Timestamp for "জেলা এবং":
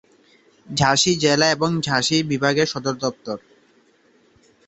1.15-1.69